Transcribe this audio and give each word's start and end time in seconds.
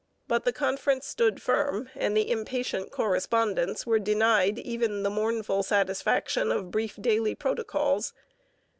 But 0.27 0.45
the 0.45 0.51
conference 0.51 1.05
stood 1.05 1.43
firm, 1.43 1.89
and 1.93 2.17
the 2.17 2.31
impatient 2.31 2.89
correspondents 2.91 3.85
were 3.85 3.99
denied 3.99 4.57
even 4.57 5.03
the 5.03 5.11
mournful 5.11 5.61
satisfaction 5.61 6.51
of 6.51 6.71
brief 6.71 6.95
daily 6.99 7.35
protocols. 7.35 8.11